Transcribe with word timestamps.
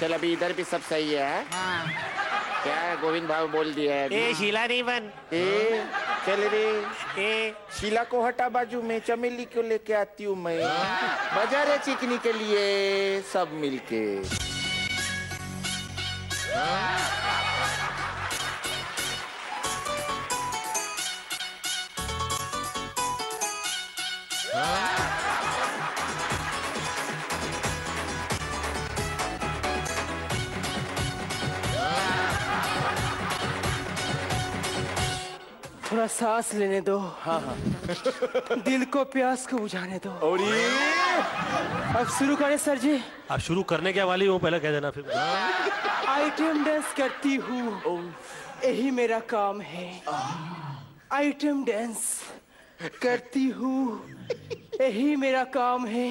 चल 0.00 0.12
अभी 0.12 0.32
इधर 0.32 0.52
भी 0.52 0.64
सब 0.64 0.80
सही 0.88 1.12
है 1.12 1.44
हाँ। 1.52 1.86
क्या 2.62 2.74
है 2.74 2.96
गोविंद 3.00 3.28
भाव 3.28 3.46
बोल 3.48 3.72
दिया 3.74 3.94
है? 3.94 4.08
ए 4.14 4.34
शीला 4.34 4.66
नहीं 4.66 4.82
बन 4.82 5.10
ए, 5.32 5.84
चल 6.26 6.40
रे। 6.54 6.64
ए। 7.22 7.54
शीला 7.80 8.02
को 8.10 8.24
हटा 8.26 8.48
बाजू 8.48 8.82
में 8.82 8.98
चमेली 9.06 9.44
को 9.54 9.62
लेके 9.68 9.94
आती 9.94 10.24
हूँ 10.24 10.36
मैं। 10.44 10.58
बाज़ार 10.58 11.70
है 11.70 11.78
चिकनी 11.78 12.18
के 12.26 12.32
लिए 12.32 13.20
सब 13.32 13.52
मिलके। 13.62 14.04
थोड़ा 35.96 36.06
सांस 36.12 36.52
लेने 36.54 36.80
दो। 36.84 36.98
हाँ 37.24 37.40
हाँ। 37.40 37.56
दिल 38.60 38.84
को 38.92 39.04
प्यास 39.08 39.46
को 39.48 39.58
बुझाने 39.58 39.98
दो। 40.04 40.10
और 40.28 40.40
ये? 40.40 40.64
अब 41.96 42.08
शुरू 42.18 42.36
करें 42.36 42.56
सर 42.60 42.78
जी। 42.78 43.00
आप 43.30 43.40
शुरू 43.40 43.62
करने 43.64 43.92
क्या 43.92 44.04
वाली 44.04 44.26
हूँ 44.26 44.38
पहले 44.40 44.58
कह 44.60 44.70
देना 44.72 44.90
फिर। 44.92 45.08
आइटम 46.08 46.64
डांस 46.64 46.92
करती 46.96 47.34
हूँ। 47.36 47.80
यही 48.64 48.90
मेरा 48.90 49.20
काम 49.24 49.60
है। 49.60 49.88
आइटम 51.12 51.64
डांस 51.64 52.04
करती 53.02 53.48
हूँ। 53.56 53.80
यही 54.80 55.16
मेरा 55.16 55.44
काम 55.56 55.86
है। 55.86 56.08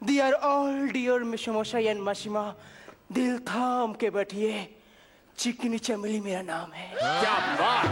डियर 0.00 0.32
ऑल 0.32 0.88
डियर 0.88 1.22
मिशमोशाई 1.28 1.84
एंड 1.84 2.00
माशिमा 2.00 2.54
दिल 3.12 3.38
थाम 3.44 3.92
के 3.92 4.10
बैठिए। 4.10 4.66
चिकनी 5.37 5.77
चमेली 5.79 6.19
मेरा 6.21 6.41
नाम 6.43 6.69
है 6.73 6.87
क्या 7.21 7.35
बात 7.55 7.89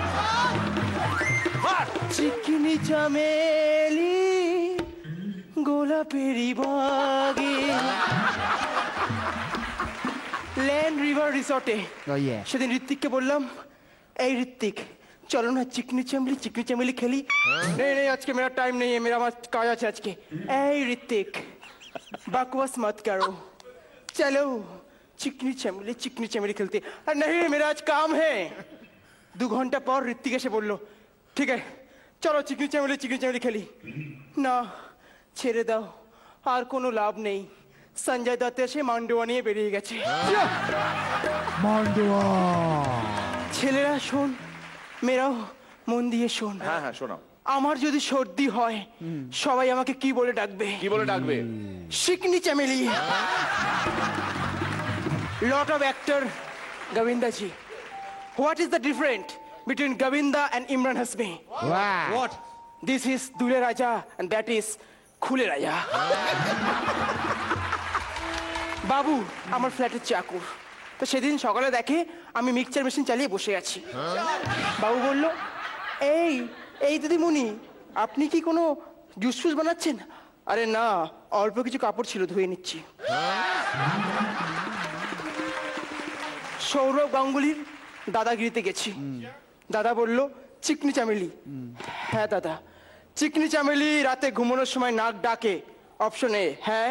চিকনি 2.16 2.74
চামেলি 2.88 4.16
গোলাপেরি 5.68 6.50
বাগে 6.60 7.56
ল্যান্ড 10.68 10.98
রিভার 11.06 11.30
রিসর্টে 11.38 11.76
সেদিন 12.52 12.70
ঋত্বিককে 12.78 13.10
বললাম 13.16 13.42
এই 14.16 14.32
ঋত্বিক 14.46 14.78
চলো 15.32 15.50
না 15.58 15.62
চিকনি 15.76 16.04
চামলি 16.10 16.36
চিকনি 16.44 16.64
চামেলি 16.70 16.94
খেলি 17.02 17.20
নেই 17.80 17.92
নেই 17.98 18.08
আজকে 18.16 18.32
মেরা 18.38 18.52
টাইম 18.60 18.74
নেই 18.82 18.90
है 18.94 19.00
मेरा 19.06 19.16
আমার 19.20 19.34
কাজ 19.56 19.68
আছে 19.74 19.86
আজকে 19.92 20.12
এই 20.62 20.78
ঋত্বিক 20.96 21.30
बकवास 22.28 22.74
मत 22.80 22.98
करो 23.02 23.30
चलो 24.10 24.46
चिकनी 25.20 25.54
चमली 25.56 25.94
चिकनी 25.96 26.28
चमली 26.28 26.54
खेलते 26.54 26.78
अरे 27.08 27.16
नहीं 27.20 27.50
मेरा 27.50 27.70
आज 27.70 27.82
काम 27.84 28.10
है 28.16 28.34
দু 29.34 29.46
ঘন্টা 29.50 29.80
পর 29.88 30.00
ঋত্বিক 30.14 30.34
এসে 30.40 30.50
বললো 30.50 30.76
ঠিক 31.36 31.50
আছে 31.56 31.66
চলো 32.24 32.40
চিকনি 32.48 32.68
চামলি 32.74 32.96
চিকনি 33.02 33.18
চামলি 33.24 33.40
খেলি 33.46 33.64
না 34.46 34.56
ছেড়ে 35.36 35.64
দাও 35.70 35.84
আর 36.54 36.62
কোনো 36.74 36.88
লাভ 37.00 37.14
নেই 37.28 37.40
সঞ্জয় 37.98 38.38
দত্ত 38.42 38.58
এসে 38.66 38.80
মান্ডোয়া 38.90 39.26
নিয়ে 39.30 39.42
বেরিয়ে 39.48 39.72
গেছে 39.76 39.96
ছেলেরা 43.58 43.94
শোন 44.10 44.30
মেয়েরাও 45.06 45.34
মন 45.90 46.04
দিয়ে 46.14 46.28
শোন 46.38 46.56
হ্যাঁ 46.68 46.80
হ্যাঁ 46.84 46.96
শোনাও 47.00 47.20
আমার 47.58 47.76
যদি 47.86 48.00
সর্দি 48.12 48.48
হয় 48.58 48.78
সবাই 49.44 49.68
আমাকে 49.76 49.94
কি 50.02 50.10
বলে 50.20 50.32
ডাকবে 50.40 50.68
কি 50.82 50.88
বলে 50.94 51.06
ডাকবে 51.12 51.36
শিকনি 52.02 52.40
চামেলি 52.46 52.80
lot 55.43 55.71
of 55.71 55.83
actor 55.83 56.29
Govinda 56.95 57.31
ji. 57.31 57.53
What 58.37 58.61
is 58.61 58.69
the 58.69 58.79
difference 58.79 59.37
between 59.67 59.97
Govinda 59.97 60.49
and 60.53 60.67
Imran 60.69 60.97
Hasmi? 60.97 61.41
What? 62.13 62.33
This 62.83 63.07
is 63.07 63.31
Dule 63.31 63.61
Raja 63.61 64.05
and 64.19 64.31
that 64.31 64.49
is 64.49 64.79
Khule 65.21 65.49
Raja. 65.49 65.75
বাবু 68.93 69.15
আমার 69.57 69.71
ফ্ল্যাটের 69.77 70.05
চাকর 70.11 70.43
তো 70.99 71.05
সেদিন 71.13 71.35
সকালে 71.47 71.69
দেখে 71.79 71.99
আমি 72.39 72.51
মিক্সচার 72.59 72.83
মেশিন 72.87 73.05
চালিয়ে 73.11 73.31
বসে 73.35 73.53
আছি 73.61 73.79
বাবু 74.83 74.99
বলল 75.09 75.25
এই 76.17 76.33
এই 76.89 76.97
দিদিমণি 77.03 77.47
আপনি 78.05 78.25
কি 78.33 78.41
কোনো 78.49 78.63
জুস 79.23 79.37
ফুস 79.43 79.55
বানাচ্ছেন 79.61 79.97
আরে 80.51 80.65
না 80.77 80.87
অল্প 81.43 81.57
কিছু 81.67 81.79
কাপড় 81.85 82.07
ছিল 82.13 82.23
ধুয়ে 82.33 82.47
নিচ্ছি 82.53 82.79
সৌরভ 86.69 87.09
গাঙ্গুলির 87.17 87.59
দাদাগিরিতে 88.15 88.61
গেছি। 88.67 88.91
দাদা 89.75 89.93
বলল 90.01 90.19
চিকনি 90.65 90.93
চামেলি। 90.99 91.29
হ্যাঁ 92.11 92.29
দাদা। 92.35 92.55
চিকনি 93.19 93.47
চামেলি 93.55 93.91
রাতে 94.09 94.27
ঘুমানোর 94.39 94.69
সময় 94.75 94.95
নাক 95.01 95.15
ডাকে। 95.27 95.55
Option 96.07 96.33
A. 96.43 96.45
হ্যাঁ। 96.67 96.91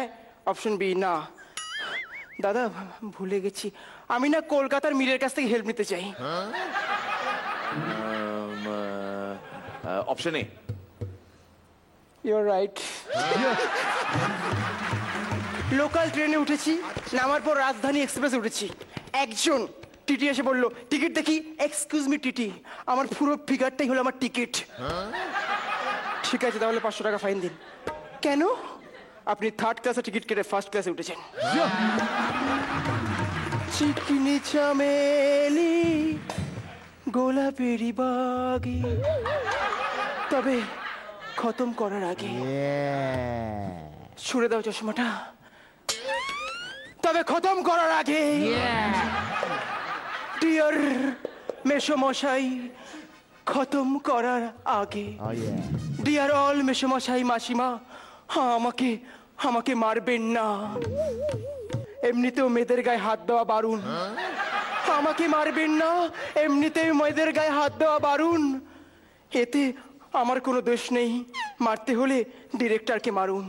Option 0.50 0.72
B. 0.80 0.88
না। 1.04 1.12
দাদা 2.44 2.62
ভুলে 3.16 3.38
গেছি। 3.44 3.66
আমি 4.14 4.28
না 4.34 4.40
কলকাতার 4.54 4.94
মিলের 5.00 5.18
কাছ 5.22 5.32
থেকে 5.36 5.48
হেল্প 5.52 5.66
নিতে 5.70 5.84
চাই। 5.90 6.04
Option 10.12 10.34
A. 10.40 10.42
You're 12.24 12.44
right 12.52 12.76
local 15.80 16.06
ট্রেনে 16.14 16.38
উঠেছি 16.44 16.72
নামার 17.18 17.42
পর 17.46 17.54
রাজধানী 17.66 17.98
এক্সপ্রেস 18.02 18.34
উঠেছি। 18.40 18.66
একজন 19.12 19.60
টিটি 20.06 20.26
এসে 20.32 20.42
বলল 20.50 20.62
টিকিট 20.90 21.12
দেখি? 21.18 21.36
এক্সকিউজ 21.66 22.04
মি 22.12 22.16
টিটি 22.24 22.48
আমার 22.92 23.06
পুরো 23.16 23.32
ফিগারটাই 23.48 23.88
হলো 23.90 24.00
আমার 24.04 24.16
টিকিট। 24.22 24.52
ঠিক 26.26 26.40
আছে 26.48 26.58
তাহলে 26.62 26.80
পাঁচশো 26.84 27.02
টাকা 27.06 27.18
ফাইন 27.24 27.38
দিন। 27.44 27.54
কেন? 28.24 28.42
আপনি 29.32 29.48
থার্ড 29.60 29.78
ক্লাসে 29.82 30.02
টিকিট 30.06 30.24
কেটে 30.28 30.44
ফার্স্ট 30.50 30.68
ক্লাসে 30.72 30.90
উঠেছেন। 30.94 31.18
চিকনি 33.74 34.36
চামেলি 34.50 35.74
গোলাপেরি 37.16 37.90
বাগে। 38.00 38.80
তবে 40.32 40.56
খতম 41.40 41.68
করার 41.80 42.04
আগে 42.12 42.30
ছুড়ে 44.26 44.46
দাও 44.50 44.62
চশমাটা। 44.66 45.06
তবে 47.12 47.30
খতম 47.32 47.58
করার 47.68 47.92
আগে 48.00 48.22
ডিয়ার 50.40 50.76
মেসমশাই 51.68 52.44
খতম 53.50 53.88
করার 54.08 54.42
আগে 54.80 55.06
ডিয়ার 56.04 56.30
অল 56.44 56.58
মেসমশাই 56.68 57.22
মাসিমা 57.32 57.68
হ্যাঁ 58.32 58.52
আমাকে 58.58 58.90
আমাকে 59.48 59.72
মারবেন 59.84 60.22
না। 60.36 60.46
এমনিতেও 62.08 62.48
মেয়েদের 62.54 62.80
গায়ে 62.86 63.02
হাত 63.06 63.20
দেওয়া 63.28 63.44
বারুন। 63.52 63.80
আমাকে 64.98 65.24
মারবেন 65.36 65.72
না 65.82 65.90
এমনিতেই 66.44 66.90
মেয়েদের 67.00 67.30
গায়ে 67.38 67.52
হাত 67.58 67.72
দেওয়া 67.80 67.98
বারুন। 68.08 68.42
এতে 69.42 69.62
আমার 70.22 70.38
কোনো 70.46 70.60
দোষ 70.68 70.82
নেই 70.96 71.10
মারতে 71.66 71.92
হলে 71.98 72.18
ডিরেক্টরকে 72.58 73.10
মারুন। 73.18 73.44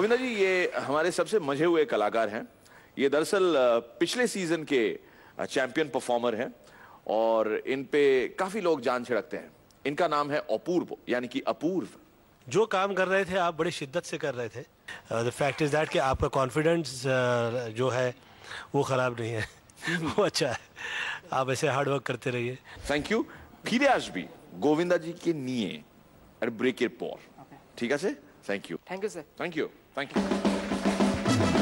गोविंदा 0.00 0.16
जी 0.16 0.28
ये 0.34 0.72
हमारे 0.80 1.10
सबसे 1.12 1.38
मज़े 1.38 1.64
हुए 1.64 1.84
कलाकार 1.84 2.28
हैं। 2.28 2.46
ये 2.98 3.08
दरअसल 3.08 3.54
पिछले 4.00 4.26
सीज़न 4.26 4.62
के 4.64 4.80
चैंपियन 5.44 5.88
परफॉर्मर 5.88 6.34
हैं 6.34 6.48
और 7.06 7.56
इन 7.68 7.82
पे 7.84 8.02
काफ़ी 8.38 8.60
लोग 8.60 8.80
जान 8.80 9.04
छिड़कते 9.04 9.36
हैं। 9.36 9.50
इनका 9.86 10.08
नाम 10.08 10.30
है 10.30 10.38
अपूर्व 10.56 10.96
यानी 11.08 11.28
कि 11.28 11.40
अपूर्व। 11.52 11.88
जो 12.46 12.64
काम 12.66 12.94
कर 12.94 13.08
रहे 13.08 13.24
थे 13.24 13.36
आप 13.38 13.58
बड़ी 13.58 13.70
शिद्दत 13.70 14.04
से 14.04 14.18
कर 14.18 14.34
रहे 14.34 14.48
थे। 14.48 14.62
द 15.24 15.30
फैक्ट 15.30 15.62
इज़ 15.62 15.76
दैट 15.76 15.88
कि 15.88 15.98
आपका 15.98 16.28
कॉन्फिडेंस 16.28 16.94
uh, 17.00 17.68
जो 17.76 17.88
है 17.88 18.14
वो 18.74 18.82
खराब 18.82 19.20
नहीं 19.20 19.32
है। 19.32 19.44
वो 20.06 20.22
अच्छा 20.22 20.48
है। 20.48 20.58
आप 21.32 21.50
ऐसे 21.50 21.68
हार्ड 21.68 21.88
वर्क 21.88 22.02
करते 22.02 22.30
रहिए। 22.30 22.58
थैंक 22.90 23.12
यू 23.12 23.24
फिर 23.66 23.86
आज 23.88 24.08
भी 24.08 24.24
गोविंदा 24.60 24.96
जी 24.96 25.12
के 25.24 25.32
नीए 25.44 25.82
ब्रेक 26.44 26.82
इट 26.82 26.98
पोर 26.98 27.44
ठीक 27.78 27.92
है 27.92 27.98
sir 27.98 28.16
thank 28.48 28.70
you 28.70 28.78
thank 28.90 29.04
you 29.04 29.10
sir 29.10 29.24
thank 29.40 29.56
you 29.56 29.68
Thank 29.94 30.14
you. 30.14 31.59